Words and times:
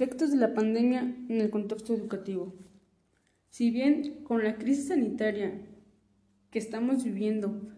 Efectos 0.00 0.30
de 0.30 0.38
la 0.38 0.54
pandemia 0.54 1.00
en 1.28 1.42
el 1.42 1.50
contexto 1.50 1.92
educativo. 1.92 2.54
Si 3.50 3.70
bien 3.70 4.24
con 4.24 4.42
la 4.42 4.56
crisis 4.56 4.88
sanitaria 4.88 5.60
que 6.50 6.58
estamos 6.58 7.04
viviendo 7.04 7.70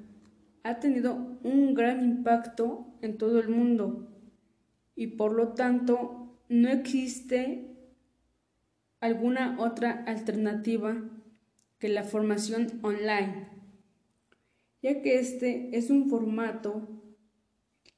ha 0.62 0.78
tenido 0.78 1.40
un 1.42 1.74
gran 1.74 2.04
impacto 2.04 2.86
en 3.00 3.18
todo 3.18 3.40
el 3.40 3.48
mundo 3.48 4.08
y 4.94 5.08
por 5.08 5.32
lo 5.32 5.54
tanto 5.54 6.38
no 6.48 6.68
existe 6.68 7.76
alguna 9.00 9.56
otra 9.58 10.04
alternativa 10.04 11.02
que 11.80 11.88
la 11.88 12.04
formación 12.04 12.68
online, 12.82 13.48
ya 14.80 15.02
que 15.02 15.18
este 15.18 15.76
es 15.76 15.90
un 15.90 16.08
formato 16.08 16.88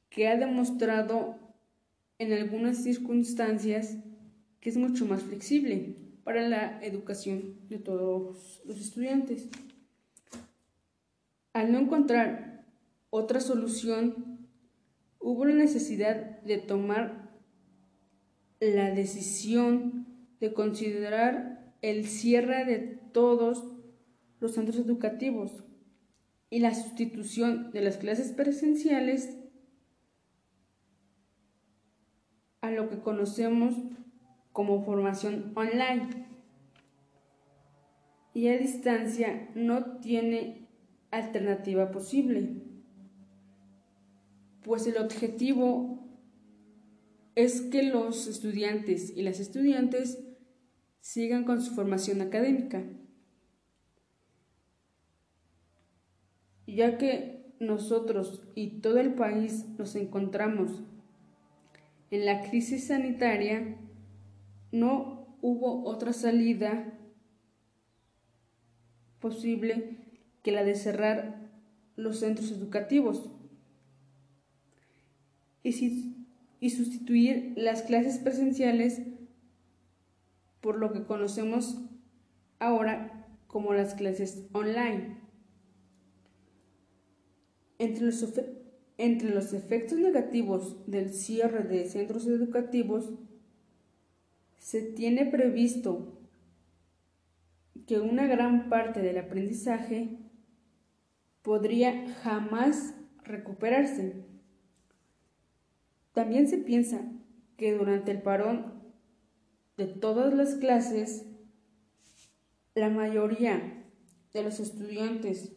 que 0.09 0.29
ha 0.29 0.39
demostrado 0.39 1.37
en 2.19 2.33
algunas 2.33 2.79
circunstancias 2.83 3.99
que 4.65 4.71
es 4.71 4.79
mucho 4.79 5.05
más 5.05 5.23
flexible 5.23 5.95
para 6.25 6.49
la 6.49 6.83
educación 6.83 7.69
de 7.69 7.79
todos 7.79 8.63
los 8.65 8.81
estudiantes. 8.81 9.51
Al 11.53 11.71
no 11.71 11.79
encontrar 11.79 12.65
otra 13.11 13.41
solución, 13.41 14.49
hubo 15.19 15.45
la 15.45 15.55
necesidad 15.55 16.41
de 16.41 16.57
tomar 16.57 17.37
la 18.59 18.91
decisión 18.91 20.07
de 20.41 20.55
considerar 20.55 21.75
el 21.83 22.07
cierre 22.07 22.65
de 22.65 22.79
todos 23.13 23.71
los 24.41 24.53
centros 24.53 24.79
educativos 24.79 25.63
y 26.49 26.61
la 26.61 26.75
sustitución 26.75 27.71
de 27.71 27.83
las 27.83 27.99
clases 27.99 28.33
presenciales 28.33 29.37
a 32.63 32.71
lo 32.71 32.89
que 32.89 33.01
conocemos 33.01 33.75
como 34.55 34.85
formación 34.85 35.53
online. 35.57 36.09
Y 38.33 38.49
a 38.49 38.57
distancia 38.57 39.51
no 39.57 39.99
tiene 39.99 40.69
alternativa 41.11 41.91
posible, 41.91 42.63
pues 44.63 44.87
el 44.87 44.97
objetivo 44.97 46.09
es 47.35 47.63
que 47.63 47.83
los 47.83 48.29
estudiantes 48.29 49.13
y 49.17 49.23
las 49.23 49.41
estudiantes 49.41 50.25
sigan 51.01 51.45
con 51.45 51.61
su 51.61 51.75
formación 51.75 52.21
académica, 52.21 52.85
ya 56.67 56.97
que 56.97 57.55
nosotros 57.59 58.43
y 58.55 58.81
todo 58.81 58.99
el 58.99 59.15
país 59.15 59.67
nos 59.79 59.97
encontramos 59.97 60.85
en 62.13 62.25
la 62.25 62.43
crisis 62.43 62.87
sanitaria 62.87 63.79
no 64.75 65.39
hubo 65.41 65.85
otra 65.85 66.13
salida 66.13 66.99
posible 69.21 69.99
que 70.43 70.51
la 70.51 70.65
de 70.65 70.75
cerrar 70.75 71.49
los 71.95 72.19
centros 72.19 72.51
educativos 72.51 73.31
y, 75.63 76.71
sustituir 76.71 77.53
las 77.57 77.83
clases 77.83 78.19
presenciales 78.19 79.01
por 80.61 80.77
lo 80.79 80.93
que 80.93 81.05
conocemos 81.05 81.79
ahora 82.59 83.29
como 83.47 83.75
las 83.75 83.95
clases 83.95 84.49
online. 84.53 85.19
Entre 87.79 88.03
los 88.03 89.53
efectos 89.53 89.99
negativos 89.99 90.91
del 90.91 91.15
cierre 91.15 91.63
de 91.63 91.87
centros 91.89 92.27
educativos, 92.27 93.13
se 94.75 94.83
tiene 94.83 95.25
previsto 95.25 96.19
que 97.87 98.01
una 98.01 98.27
gran 98.27 98.69
parte 98.69 99.03
del 99.03 99.19
aprendizaje 99.19 100.19
podría 101.43 102.13
jamás 102.25 102.97
recuperarse. 103.23 104.25
También 106.13 106.49
se 106.49 106.59
piensa 106.59 107.09
que 107.57 107.73
durante 107.73 108.11
el 108.11 108.21
parón 108.23 108.83
de 109.77 109.87
todas 109.87 110.35
las 110.35 110.57
clases, 110.57 111.25
la 112.75 112.91
mayoría 112.91 113.85
de 114.33 114.43
los 114.43 114.59
estudiantes 114.59 115.53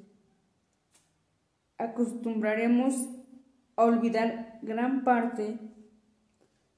acostumbraremos 1.80 2.94
a 3.78 3.84
olvidar 3.84 4.60
gran 4.62 5.04
parte 5.04 5.58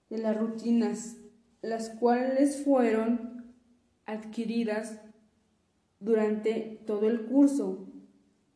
de 0.10 0.18
las 0.20 0.38
rutinas, 0.38 1.19
las 1.62 1.90
cuales 1.90 2.64
fueron 2.64 3.54
adquiridas 4.06 5.02
durante 6.00 6.82
todo 6.86 7.08
el 7.10 7.26
curso, 7.26 7.88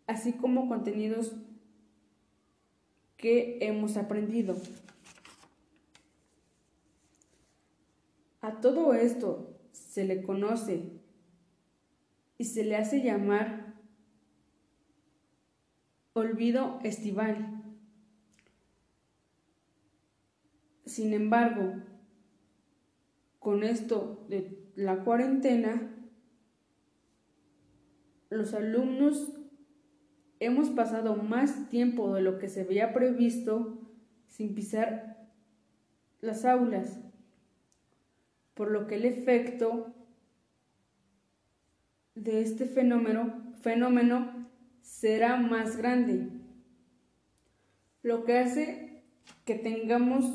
así 0.07 0.33
como 0.33 0.67
contenidos 0.67 1.35
que 3.17 3.57
hemos 3.61 3.97
aprendido. 3.97 4.55
A 8.41 8.59
todo 8.59 8.93
esto 8.93 9.57
se 9.71 10.05
le 10.05 10.21
conoce 10.21 10.99
y 12.37 12.45
se 12.45 12.63
le 12.63 12.75
hace 12.75 13.01
llamar 13.01 13.73
olvido 16.13 16.79
estival. 16.83 17.63
Sin 20.85 21.13
embargo, 21.13 21.81
con 23.43 23.63
esto 23.63 24.25
de 24.29 24.57
la 24.75 25.03
cuarentena, 25.03 25.91
los 28.29 28.53
alumnos 28.53 29.37
hemos 30.39 30.69
pasado 30.69 31.17
más 31.17 31.69
tiempo 31.69 32.13
de 32.13 32.21
lo 32.21 32.39
que 32.39 32.47
se 32.47 32.61
había 32.61 32.93
previsto 32.93 33.81
sin 34.27 34.55
pisar 34.55 35.29
las 36.21 36.45
aulas, 36.45 37.01
por 38.53 38.71
lo 38.71 38.87
que 38.87 38.95
el 38.95 39.03
efecto 39.03 39.93
de 42.15 42.41
este 42.41 42.65
fenómeno, 42.65 43.43
será 44.81 45.35
más 45.35 45.75
grande, 45.75 46.29
lo 48.03 48.23
que 48.23 48.37
hace 48.37 49.03
que 49.43 49.55
tengamos 49.55 50.25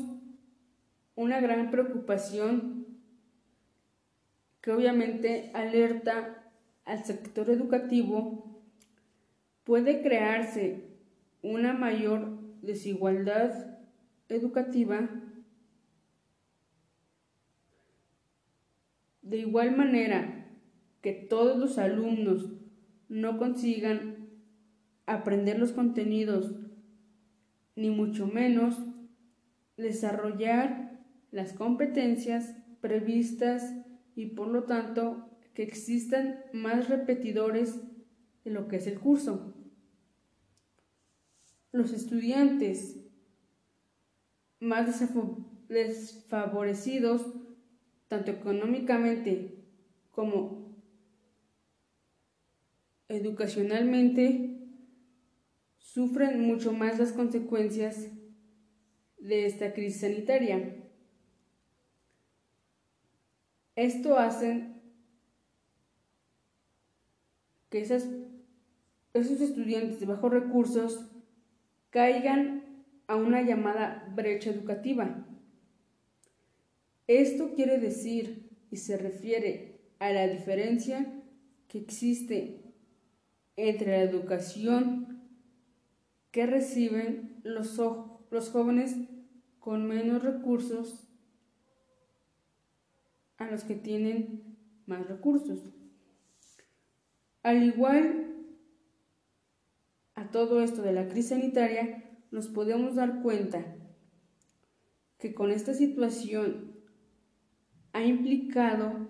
una 1.15 1.39
gran 1.41 1.71
preocupación 1.71 2.78
que 4.69 4.75
obviamente 4.75 5.49
alerta 5.55 6.43
al 6.85 7.03
sector 7.03 7.49
educativo, 7.49 8.61
puede 9.63 10.03
crearse 10.03 10.91
una 11.41 11.73
mayor 11.73 12.37
desigualdad 12.61 13.79
educativa. 14.27 15.09
De 19.23 19.37
igual 19.37 19.75
manera 19.75 20.45
que 21.01 21.13
todos 21.13 21.57
los 21.57 21.79
alumnos 21.79 22.51
no 23.07 23.39
consigan 23.39 24.27
aprender 25.07 25.57
los 25.57 25.71
contenidos, 25.71 26.53
ni 27.75 27.89
mucho 27.89 28.27
menos 28.27 28.77
desarrollar 29.77 30.99
las 31.31 31.53
competencias 31.53 32.53
previstas 32.81 33.78
y 34.19 34.25
por 34.25 34.49
lo 34.49 34.63
tanto 34.63 35.29
que 35.53 35.63
existan 35.63 36.43
más 36.51 36.89
repetidores 36.89 37.79
de 38.43 38.51
lo 38.51 38.67
que 38.67 38.75
es 38.75 38.85
el 38.85 38.99
curso. 38.99 39.55
Los 41.71 41.93
estudiantes 41.93 42.97
más 44.59 44.99
desfavorecidos, 45.69 47.33
tanto 48.09 48.31
económicamente 48.31 49.63
como 50.11 50.75
educacionalmente, 53.07 54.67
sufren 55.77 56.41
mucho 56.41 56.73
más 56.73 56.99
las 56.99 57.13
consecuencias 57.13 58.09
de 59.17 59.45
esta 59.45 59.71
crisis 59.71 60.01
sanitaria. 60.01 60.78
Esto 63.79 64.19
hace 64.19 64.67
que 67.69 67.79
esos 67.79 69.39
estudiantes 69.39 70.01
de 70.01 70.05
bajos 70.05 70.33
recursos 70.33 71.09
caigan 71.89 72.83
a 73.07 73.15
una 73.15 73.41
llamada 73.41 74.05
brecha 74.13 74.49
educativa. 74.49 75.25
Esto 77.07 77.53
quiere 77.55 77.79
decir 77.79 78.49
y 78.69 78.75
se 78.75 78.97
refiere 78.97 79.79
a 79.99 80.11
la 80.11 80.27
diferencia 80.27 81.13
que 81.69 81.77
existe 81.77 82.73
entre 83.55 83.91
la 83.91 84.01
educación 84.03 85.23
que 86.31 86.45
reciben 86.47 87.39
los, 87.43 87.79
los 88.29 88.49
jóvenes 88.49 88.97
con 89.61 89.87
menos 89.87 90.21
recursos 90.21 91.08
a 93.39 93.49
los 93.49 93.63
que 93.63 93.75
tienen 93.75 94.57
más 94.85 95.07
recursos. 95.07 95.59
Al 97.41 97.63
igual 97.63 98.35
a 100.13 100.29
todo 100.29 100.61
esto 100.61 100.81
de 100.81 100.91
la 100.91 101.07
crisis 101.07 101.29
sanitaria, 101.29 102.03
nos 102.31 102.47
podemos 102.47 102.95
dar 102.95 103.21
cuenta 103.21 103.75
que 105.17 105.33
con 105.33 105.51
esta 105.51 105.73
situación 105.73 106.75
ha 107.93 108.03
implicado 108.03 109.09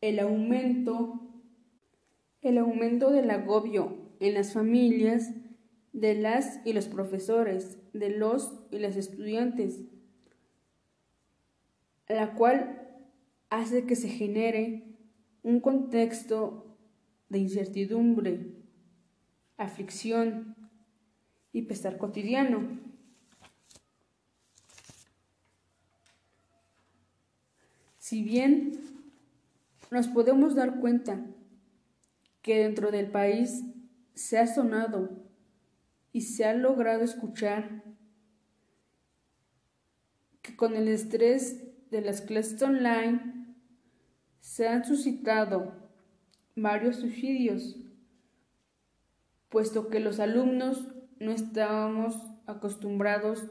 el 0.00 0.18
aumento 0.18 1.24
el 2.44 2.58
aumento 2.58 3.10
del 3.10 3.30
agobio 3.30 3.96
en 4.20 4.34
las 4.34 4.52
familias 4.52 5.32
de 5.94 6.14
las 6.14 6.60
y 6.66 6.74
los 6.74 6.88
profesores, 6.88 7.78
de 7.94 8.10
los 8.10 8.52
y 8.70 8.78
las 8.78 8.96
estudiantes, 8.96 9.80
la 12.08 12.34
cual 12.34 12.80
hace 13.50 13.86
que 13.86 13.96
se 13.96 14.08
genere 14.08 14.84
un 15.42 15.60
contexto 15.60 16.76
de 17.28 17.38
incertidumbre, 17.38 18.54
aflicción 19.56 20.56
y 21.52 21.62
pesar 21.62 21.98
cotidiano. 21.98 22.68
Si 27.98 28.22
bien 28.22 28.72
nos 29.90 30.08
podemos 30.08 30.54
dar 30.54 30.80
cuenta 30.80 31.24
que 32.42 32.58
dentro 32.58 32.90
del 32.90 33.10
país 33.10 33.64
se 34.14 34.38
ha 34.38 34.46
sonado 34.46 35.10
y 36.12 36.22
se 36.22 36.44
ha 36.44 36.54
logrado 36.54 37.02
escuchar 37.02 37.82
que 40.42 40.54
con 40.54 40.76
el 40.76 40.88
estrés 40.88 41.64
de 41.94 42.00
las 42.00 42.22
clases 42.22 42.60
online 42.60 43.54
se 44.40 44.66
han 44.66 44.84
suscitado 44.84 45.72
varios 46.56 46.96
suicidios, 46.96 47.76
puesto 49.48 49.88
que 49.88 50.00
los 50.00 50.18
alumnos 50.18 50.88
no 51.20 51.30
estábamos 51.30 52.16
acostumbrados 52.46 53.44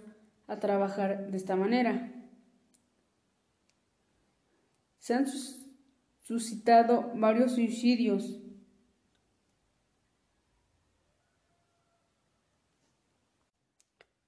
a 0.48 0.60
trabajar 0.60 1.32
de 1.32 1.38
esta 1.38 1.56
manera. 1.56 2.12
Se 5.00 5.14
han 5.14 5.26
suscitado 6.24 7.14
varios 7.16 7.54
suicidios 7.54 8.40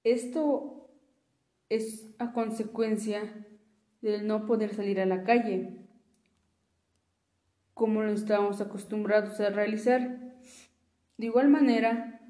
Esto 0.06 0.88
es 1.68 2.14
a 2.20 2.32
consecuencia 2.32 3.44
del 4.02 4.26
no 4.26 4.46
poder 4.46 4.74
salir 4.74 5.00
a 5.00 5.06
la 5.06 5.24
calle, 5.24 5.76
como 7.74 8.02
lo 8.02 8.12
estábamos 8.12 8.60
acostumbrados 8.60 9.38
a 9.40 9.50
realizar. 9.50 10.34
De 11.16 11.26
igual 11.26 11.48
manera, 11.48 12.20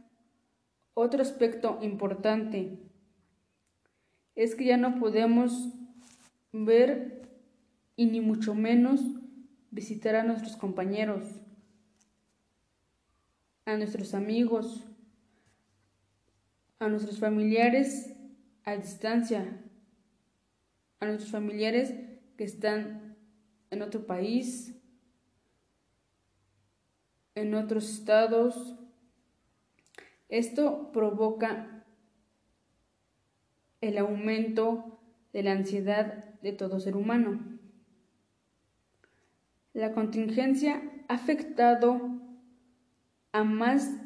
otro 0.94 1.22
aspecto 1.22 1.78
importante 1.82 2.78
es 4.34 4.54
que 4.54 4.64
ya 4.64 4.76
no 4.76 4.98
podemos 4.98 5.72
ver 6.52 7.22
y 7.96 8.06
ni 8.06 8.20
mucho 8.20 8.54
menos 8.54 9.00
visitar 9.70 10.16
a 10.16 10.24
nuestros 10.24 10.56
compañeros, 10.56 11.24
a 13.64 13.76
nuestros 13.76 14.14
amigos, 14.14 14.84
a 16.78 16.88
nuestros 16.88 17.18
familiares 17.18 18.16
a 18.66 18.76
distancia, 18.76 19.46
nuestros 21.06 21.30
familiares 21.30 21.94
que 22.36 22.44
están 22.44 23.16
en 23.70 23.82
otro 23.82 24.06
país, 24.06 24.74
en 27.34 27.54
otros 27.54 27.90
estados. 27.90 28.78
Esto 30.28 30.90
provoca 30.92 31.84
el 33.80 33.98
aumento 33.98 35.00
de 35.32 35.42
la 35.42 35.52
ansiedad 35.52 36.24
de 36.40 36.52
todo 36.52 36.80
ser 36.80 36.96
humano. 36.96 37.58
La 39.72 39.92
contingencia 39.92 40.82
ha 41.08 41.14
afectado 41.14 42.00
a 43.32 43.44
más 43.44 44.00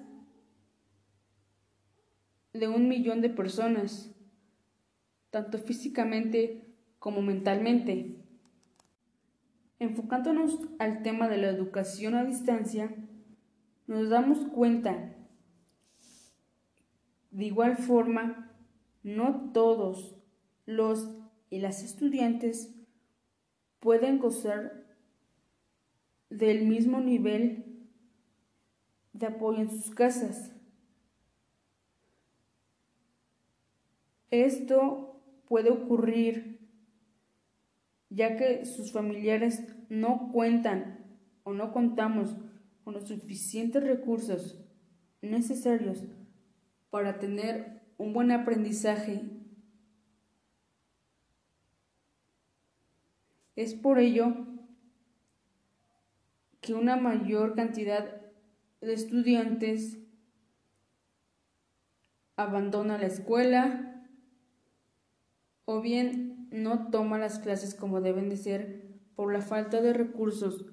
de 2.53 2.67
un 2.67 2.89
millón 2.89 3.21
de 3.21 3.31
personas, 3.31 4.13
tanto 5.31 5.59
físicamente 5.59 6.70
como 7.01 7.23
mentalmente. 7.23 8.15
Enfocándonos 9.81 10.61
al 10.79 11.03
tema 11.03 11.27
de 11.29 11.39
la 11.39 11.49
educación 11.49 12.15
a 12.15 12.25
distancia, 12.25 12.95
nos 13.89 14.11
damos 14.11 14.39
cuenta, 14.53 15.17
de 17.33 17.45
igual 17.45 17.77
forma, 17.77 18.53
no 19.03 19.51
todos 19.53 20.17
los 20.67 21.09
y 21.49 21.59
las 21.59 21.83
estudiantes 21.83 22.77
pueden 23.81 24.19
gozar 24.19 24.87
del 26.29 26.67
mismo 26.67 27.01
nivel 27.01 27.89
de 29.15 29.27
apoyo 29.27 29.61
en 29.63 29.71
sus 29.71 29.91
casas. 29.95 30.53
Esto 34.31 35.21
puede 35.49 35.71
ocurrir 35.71 36.50
ya 38.11 38.37
que 38.37 38.67
sus 38.67 38.93
familiares 38.93 39.65
no 39.89 40.31
cuentan 40.33 41.07
o 41.45 41.53
no 41.53 41.73
contamos 41.73 42.37
con 42.85 42.95
los 42.95 43.09
suficientes 43.09 43.83
recursos 43.83 44.61
necesarios 45.23 46.05
para 46.91 47.19
tener 47.19 47.81
un 47.99 48.13
buen 48.13 48.33
aprendizaje. 48.33 49.23
Es 53.55 53.75
por 53.75 53.99
ello 53.99 54.35
que 56.61 56.75
una 56.75 56.97
mayor 56.97 57.55
cantidad 57.55 58.21
de 58.81 58.93
estudiantes 58.93 59.99
abandona 62.37 62.99
la 62.99 63.07
escuela 63.07 64.03
o 65.67 65.81
bien 65.81 66.30
no 66.51 66.91
toma 66.91 67.19
las 67.19 67.39
clases 67.39 67.75
como 67.75 68.01
deben 68.01 68.29
de 68.29 68.37
ser 68.37 68.91
por 69.15 69.33
la 69.33 69.41
falta 69.41 69.81
de 69.81 69.93
recursos. 69.93 70.67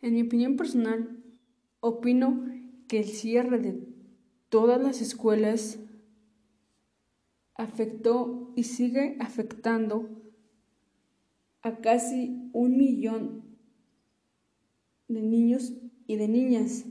En 0.00 0.14
mi 0.14 0.22
opinión 0.22 0.56
personal, 0.56 1.22
opino 1.80 2.44
que 2.86 3.00
el 3.00 3.04
cierre 3.06 3.58
de 3.58 3.78
todas 4.48 4.80
las 4.80 5.00
escuelas 5.00 5.78
afectó 7.58 8.52
y 8.56 8.62
sigue 8.62 9.16
afectando 9.20 10.08
a 11.60 11.80
casi 11.80 12.50
un 12.54 12.78
millón 12.78 13.42
de 15.08 15.20
niños 15.20 15.74
y 16.06 16.16
de 16.16 16.28
niñas, 16.28 16.86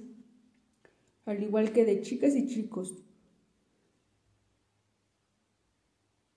al 1.26 1.42
igual 1.42 1.72
que 1.72 1.86
de 1.86 2.02
chicas 2.02 2.36
y 2.36 2.48
chicos. 2.48 3.02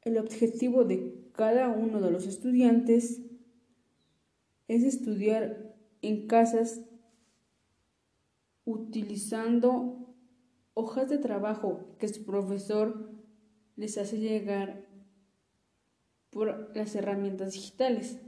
El 0.03 0.17
objetivo 0.17 0.85
de 0.85 1.29
cada 1.33 1.69
uno 1.69 2.01
de 2.01 2.11
los 2.11 2.27
estudiantes 2.27 3.21
es 4.69 4.85
estudiar 4.85 5.75
en 6.03 6.29
casas 6.29 6.81
utilizando 8.65 10.15
hojas 10.75 11.09
de 11.09 11.19
trabajo 11.19 11.97
que 11.99 12.07
su 12.07 12.25
profesor 12.25 13.10
les 13.81 13.97
hace 13.97 14.19
llegar 14.19 14.85
por 16.29 16.77
las 16.77 16.95
herramientas 16.95 17.55
digitales. 17.55 18.21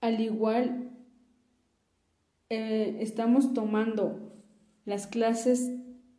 Al 0.00 0.22
igual, 0.22 0.90
eh, 2.48 2.96
estamos 3.00 3.52
tomando 3.52 4.42
las 4.86 5.06
clases 5.06 5.70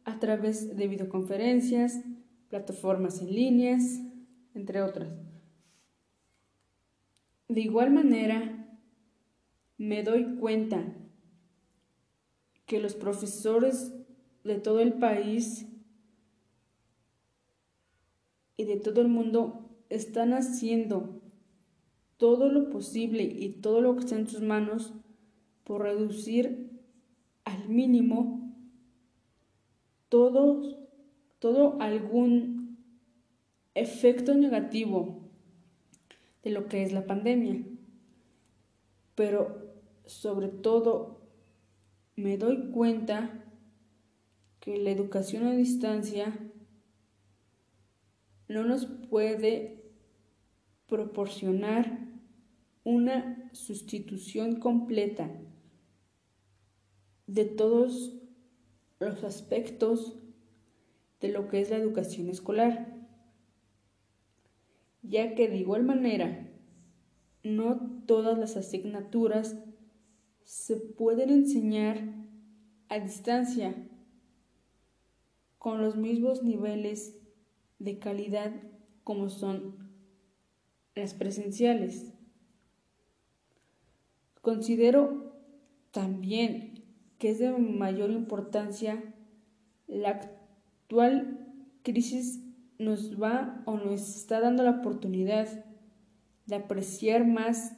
a 0.04 0.20
través 0.20 0.78
de 0.78 0.88
videoconferencias, 0.88 2.00
plataformas 2.50 3.22
en 3.22 3.34
líneas, 3.34 4.00
entre 4.54 4.84
otras. 4.84 5.10
De 7.48 7.62
igual 7.62 7.90
manera, 7.90 8.78
me 9.80 10.04
doy 10.04 10.36
cuenta 10.36 10.84
que 12.68 12.80
los 12.80 12.94
profesores 12.94 13.96
de 14.44 14.60
todo 14.60 14.80
el 14.80 14.94
país 14.94 15.68
y 18.58 18.66
de 18.66 18.78
todo 18.78 19.02
el 19.02 19.08
mundo 19.08 19.70
están 19.90 20.34
haciendo 20.34 21.22
todo 22.18 22.50
lo 22.50 22.70
posible 22.70 23.24
y 23.24 23.50
todo 23.50 23.82
lo 23.82 23.96
que 23.96 24.02
está 24.02 24.16
en 24.16 24.28
sus 24.28 24.42
manos 24.42 24.94
por 25.64 25.84
reducir 25.84 26.70
al 27.46 27.70
mínimo 27.70 28.54
todo, 30.10 30.88
todo 31.40 31.80
algún 31.80 32.78
efecto 33.76 34.34
negativo 34.34 35.30
de 36.44 36.50
lo 36.50 36.68
que 36.68 36.84
es 36.84 36.92
la 36.92 37.06
pandemia. 37.06 37.64
Pero 39.16 39.74
sobre 40.06 40.50
todo 40.50 41.22
me 42.16 42.38
doy 42.38 42.72
cuenta 42.72 43.39
que 44.60 44.78
la 44.78 44.92
educación 44.92 45.46
a 45.46 45.52
distancia 45.52 46.38
no 48.48 48.64
nos 48.64 48.86
puede 48.86 49.84
proporcionar 50.88 52.08
una 52.84 53.50
sustitución 53.54 54.60
completa 54.60 55.30
de 57.28 57.46
todos 57.46 58.16
los 59.00 59.24
aspectos 59.24 60.18
de 61.22 61.30
lo 61.30 61.48
que 61.48 61.62
es 61.62 61.70
la 61.70 61.78
educación 61.78 62.30
escolar, 62.30 62.96
ya 65.04 65.36
que 65.36 65.48
de 65.48 65.58
igual 65.58 65.84
manera 65.84 66.50
no 67.44 68.04
todas 68.06 68.38
las 68.38 68.58
asignaturas 68.58 69.56
se 70.44 70.76
pueden 70.76 71.30
enseñar 71.30 72.02
a 72.90 73.00
distancia 73.00 73.76
con 75.60 75.82
los 75.82 75.96
mismos 75.96 76.42
niveles 76.42 77.16
de 77.78 78.00
calidad 78.00 78.52
como 79.04 79.30
son 79.30 79.90
las 80.96 81.14
presenciales. 81.14 82.14
Considero 84.42 85.36
también 85.92 86.86
que 87.20 87.30
es 87.32 87.40
de 87.40 87.52
mayor 87.52 88.10
importancia 88.10 89.04
la 89.88 90.10
actual 90.10 91.46
crisis 91.84 92.42
nos 92.78 93.22
va 93.22 93.62
o 93.66 93.78
nos 93.78 94.16
está 94.16 94.40
dando 94.40 94.64
la 94.64 94.80
oportunidad 94.80 95.66
de 96.46 96.56
apreciar 96.56 97.28
más 97.28 97.76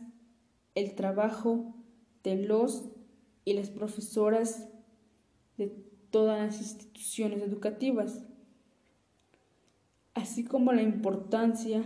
el 0.75 0.93
trabajo 0.95 1.75
de 2.23 2.35
los 2.35 2.91
y 3.43 3.53
las 3.53 3.71
profesoras 3.71 4.69
de 5.57 5.90
todas 6.11 6.39
las 6.39 6.59
instituciones 6.59 7.41
educativas, 7.41 8.23
así 10.13 10.43
como 10.43 10.73
la 10.73 10.81
importancia 10.81 11.83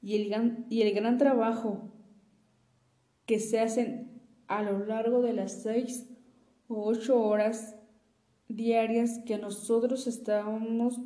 y 0.00 0.16
el 0.16 0.28
gran, 0.28 0.66
y 0.68 0.82
el 0.82 0.94
gran 0.94 1.18
trabajo 1.18 1.92
que 3.26 3.38
se 3.38 3.60
hacen 3.60 4.22
a 4.46 4.62
lo 4.62 4.84
largo 4.86 5.20
de 5.22 5.34
las 5.34 5.62
seis 5.62 6.08
o 6.68 6.84
ocho 6.84 7.20
horas 7.20 7.76
diarias 8.48 9.20
que 9.26 9.38
nosotros 9.38 10.06
estábamos 10.06 11.00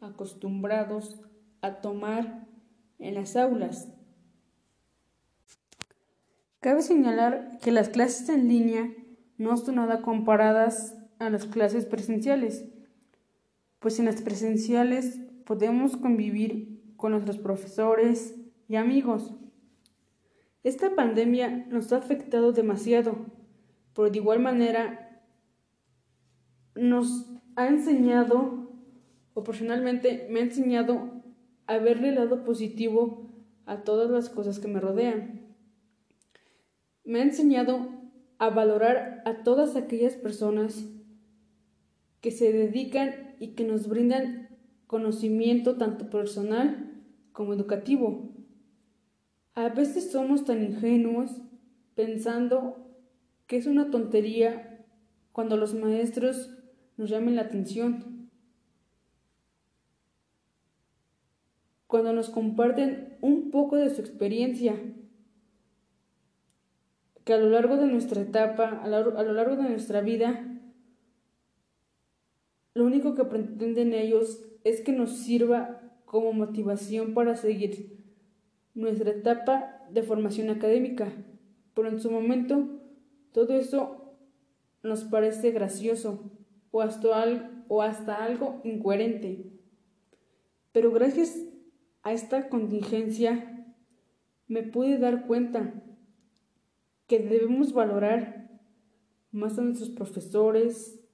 acostumbrados 0.00 1.20
a 1.60 1.80
tomar 1.80 2.46
en 2.98 3.14
las 3.14 3.36
aulas. 3.36 3.92
Cabe 6.60 6.82
señalar 6.82 7.58
que 7.60 7.70
las 7.70 7.90
clases 7.90 8.28
en 8.28 8.48
línea 8.48 8.92
no 9.36 9.56
son 9.56 9.76
nada 9.76 10.00
comparadas 10.00 10.95
a 11.18 11.30
las 11.30 11.46
clases 11.46 11.86
presenciales, 11.86 12.66
pues 13.78 13.98
en 13.98 14.06
las 14.06 14.22
presenciales 14.22 15.20
podemos 15.44 15.96
convivir 15.96 16.80
con 16.96 17.12
nuestros 17.12 17.38
profesores 17.38 18.34
y 18.68 18.76
amigos. 18.76 19.34
Esta 20.62 20.94
pandemia 20.94 21.66
nos 21.68 21.92
ha 21.92 21.98
afectado 21.98 22.52
demasiado, 22.52 23.16
pero 23.94 24.10
de 24.10 24.18
igual 24.18 24.40
manera 24.40 25.22
nos 26.74 27.30
ha 27.54 27.68
enseñado, 27.68 28.70
o 29.34 29.44
personalmente 29.44 30.26
me 30.30 30.40
ha 30.40 30.42
enseñado 30.42 31.22
a 31.66 31.78
verle 31.78 32.12
lado 32.12 32.44
positivo 32.44 33.30
a 33.64 33.84
todas 33.84 34.10
las 34.10 34.28
cosas 34.28 34.58
que 34.58 34.68
me 34.68 34.80
rodean 34.80 35.46
me 37.06 37.20
ha 37.20 37.22
enseñado 37.22 37.88
a 38.38 38.50
valorar 38.50 39.22
a 39.24 39.44
todas 39.44 39.76
aquellas 39.76 40.14
personas 40.14 40.84
que 42.26 42.32
se 42.32 42.52
dedican 42.52 43.36
y 43.38 43.54
que 43.54 43.62
nos 43.62 43.86
brindan 43.86 44.48
conocimiento 44.88 45.76
tanto 45.76 46.10
personal 46.10 47.04
como 47.30 47.54
educativo. 47.54 48.32
A 49.54 49.68
veces 49.68 50.10
somos 50.10 50.44
tan 50.44 50.60
ingenuos 50.60 51.30
pensando 51.94 52.84
que 53.46 53.58
es 53.58 53.66
una 53.68 53.92
tontería 53.92 54.84
cuando 55.30 55.56
los 55.56 55.74
maestros 55.74 56.50
nos 56.96 57.10
llamen 57.10 57.36
la 57.36 57.42
atención, 57.42 58.28
cuando 61.86 62.12
nos 62.12 62.28
comparten 62.28 63.18
un 63.20 63.52
poco 63.52 63.76
de 63.76 63.88
su 63.90 64.00
experiencia 64.00 64.74
que 67.22 67.34
a 67.34 67.38
lo 67.38 67.50
largo 67.50 67.76
de 67.76 67.86
nuestra 67.86 68.20
etapa, 68.20 68.80
a 68.82 68.88
lo, 68.88 69.32
largo 69.32 69.54
de 69.54 69.68
nuestra 69.68 70.00
vida, 70.00 70.55
único 72.86 73.14
que 73.14 73.24
pretenden 73.24 73.92
ellos 73.92 74.44
es 74.64 74.80
que 74.80 74.92
nos 74.92 75.18
sirva 75.18 75.82
como 76.04 76.32
motivación 76.32 77.14
para 77.14 77.36
seguir 77.36 78.04
nuestra 78.74 79.10
etapa 79.10 79.82
de 79.90 80.02
formación 80.02 80.50
académica. 80.50 81.12
Pero 81.74 81.88
en 81.88 82.00
su 82.00 82.10
momento, 82.10 82.80
todo 83.32 83.54
eso 83.54 84.14
nos 84.82 85.04
parece 85.04 85.50
gracioso 85.50 86.30
o 86.70 86.80
hasta, 86.80 87.64
o 87.68 87.82
hasta 87.82 88.24
algo 88.24 88.60
incoherente. 88.64 89.52
Pero 90.72 90.90
gracias 90.92 91.42
a 92.02 92.12
esta 92.12 92.48
contingencia 92.48 93.66
me 94.46 94.62
pude 94.62 94.98
dar 94.98 95.26
cuenta 95.26 95.82
que 97.06 97.18
debemos 97.18 97.72
valorar 97.72 98.60
más 99.32 99.58
a 99.58 99.62
nuestros 99.62 99.90
profesores, 99.90 101.05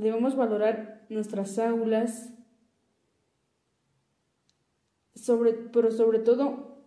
debemos 0.00 0.34
valorar 0.34 1.06
nuestras 1.08 1.58
aulas, 1.58 2.32
sobre, 5.14 5.52
pero 5.52 5.90
sobre 5.90 6.20
todo 6.20 6.82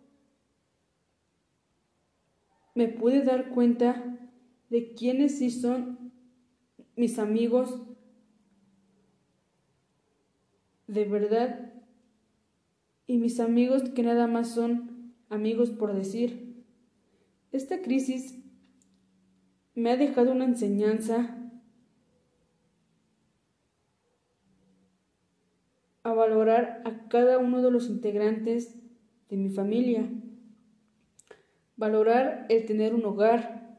me 2.74 2.88
pude 2.88 3.22
dar 3.22 3.50
cuenta 3.50 4.20
de 4.70 4.94
quiénes 4.96 5.38
sí 5.38 5.52
son 5.52 6.12
mis 6.96 7.20
amigos 7.20 7.82
de 10.88 11.06
verdad 11.06 11.74
y 13.06 13.18
mis 13.18 13.40
amigos 13.40 13.84
que 13.92 14.04
nada 14.04 14.28
más 14.28 14.50
son 14.50 15.14
amigos 15.30 15.70
por 15.70 15.94
decir. 15.94 16.64
Esta 17.52 17.82
crisis 17.82 18.40
me 19.76 19.92
ha 19.92 19.98
dejado 19.98 20.32
una 20.32 20.46
enseñanza 20.46 21.40
a 26.04 26.13
valorar 26.24 26.82
a 26.86 27.10
cada 27.10 27.38
uno 27.38 27.62
de 27.62 27.72
los 27.72 27.90
integrantes 27.90 28.76
de 29.30 29.38
mi 29.38 29.50
familia, 29.50 30.10
valorar 31.76 32.46
el 32.50 32.66
tener 32.66 32.94
un 32.94 33.06
hogar, 33.06 33.78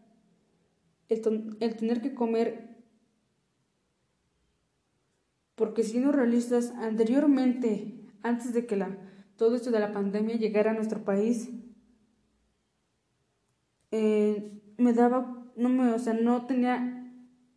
el, 1.09 1.77
tener 1.77 2.03
que 2.03 2.15
comer, 2.15 2.83
porque 5.55 5.83
siendo 5.83 6.13
realistas, 6.13 6.73
anteriormente, 6.77 8.01
antes 8.23 8.53
de 8.53 8.67
que 8.67 8.77
la, 8.77 8.99
todo 9.37 9.55
esto 9.55 9.71
de 9.71 9.81
la 9.81 9.93
pandemia 9.93 10.37
llegara 10.37 10.73
a 10.73 10.75
nuestro 10.75 11.05
país, 11.05 11.51
eh, 13.91 14.61
me 14.77 14.93
daba, 14.93 15.47
no 15.57 15.69
me, 15.69 15.93
o 15.93 15.99
sea, 15.99 16.15
no 16.15 16.47
tenía, 16.47 17.11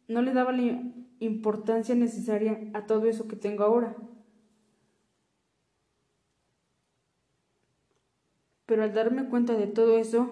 no 0.08 0.22
le 0.22 0.34
daba 0.34 0.51
la 0.51 0.84
importancia 1.20 1.96
necesaria 1.96 2.70
a 2.74 2.86
todo 2.86 3.08
eso 3.08 3.27
que 3.27 3.36
tengo 3.36 3.63
ahora. 3.63 3.98
Pero 8.68 8.84
al 8.84 8.94
darme 8.94 9.28
cuenta 9.28 9.56
de 9.56 9.66
todo 9.66 9.98
eso, 9.98 10.30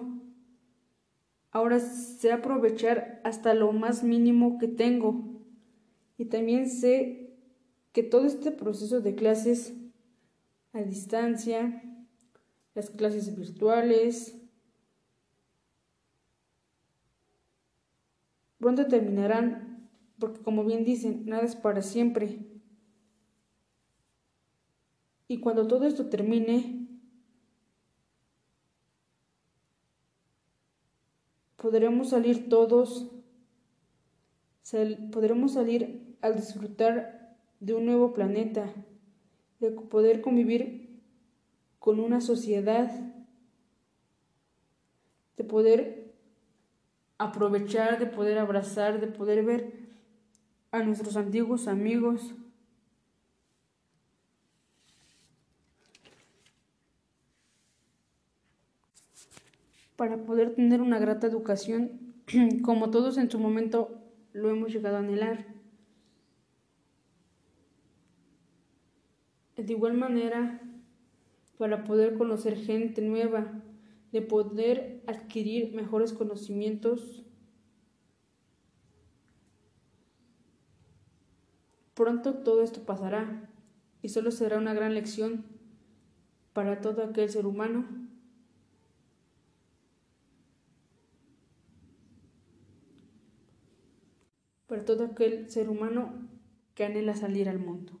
ahora 1.50 1.80
sé 1.80 2.30
aprovechar 2.30 3.20
hasta 3.24 3.52
lo 3.52 3.72
más 3.72 4.04
mínimo 4.04 4.58
que 4.58 4.68
tengo. 4.68 5.42
Y 6.16 6.26
también 6.26 6.70
sé 6.70 7.34
que 7.92 8.04
todo 8.04 8.26
este 8.26 8.52
proceso 8.52 9.00
de 9.00 9.16
clases 9.16 9.74
a 10.72 10.82
distancia, 10.82 11.82
las 12.74 12.90
clases 12.90 13.36
virtuales, 13.36 14.36
Pronto 18.66 18.88
terminarán, 18.88 19.88
porque 20.18 20.40
como 20.42 20.64
bien 20.64 20.84
dicen, 20.84 21.24
nada 21.26 21.44
es 21.44 21.54
para 21.54 21.82
siempre. 21.82 22.40
Y 25.28 25.38
cuando 25.38 25.68
todo 25.68 25.86
esto 25.86 26.06
termine, 26.06 26.75
podremos 31.66 32.10
salir 32.10 32.48
todos, 32.48 33.10
podremos 35.10 35.54
salir 35.54 36.16
al 36.20 36.36
disfrutar 36.36 37.36
de 37.58 37.74
un 37.74 37.86
nuevo 37.86 38.14
planeta, 38.14 38.72
de 39.58 39.72
poder 39.72 40.20
convivir 40.20 41.02
con 41.80 41.98
una 41.98 42.20
sociedad, 42.20 42.88
de 45.36 45.42
poder 45.42 46.14
aprovechar, 47.18 47.98
de 47.98 48.06
poder 48.06 48.38
abrazar, 48.38 49.00
de 49.00 49.08
poder 49.08 49.44
ver 49.44 49.72
a 50.70 50.84
nuestros 50.84 51.16
antiguos 51.16 51.66
amigos. 51.66 52.32
Para 59.96 60.24
poder 60.24 60.54
tener 60.54 60.80
una 60.80 60.98
grata 60.98 61.26
educación 61.26 62.14
como 62.62 62.90
todos 62.90 63.18
en 63.18 63.30
su 63.30 63.38
momento 63.38 64.02
lo 64.32 64.50
hemos 64.50 64.72
llegado 64.72 64.96
a 64.96 65.00
anhelar. 65.00 65.46
De 69.56 69.72
igual 69.72 69.94
manera, 69.94 70.60
para 71.56 71.84
poder 71.84 72.18
conocer 72.18 72.56
gente 72.56 73.00
nueva, 73.00 73.62
de 74.12 74.20
poder 74.20 75.02
adquirir 75.06 75.74
mejores 75.74 76.12
conocimientos, 76.12 77.24
pronto 81.94 82.34
todo 82.34 82.62
esto 82.62 82.84
pasará 82.84 83.50
y 84.02 84.10
solo 84.10 84.30
será 84.30 84.58
una 84.58 84.74
gran 84.74 84.92
lección 84.92 85.46
para 86.52 86.82
todo 86.82 87.02
aquel 87.02 87.30
ser 87.30 87.46
humano 87.46 87.86
para 94.76 94.84
todo 94.84 95.04
aquel 95.06 95.48
ser 95.48 95.70
humano 95.70 96.28
que 96.74 96.84
anhela 96.84 97.16
salir 97.16 97.48
al 97.48 97.58
mundo. 97.58 97.98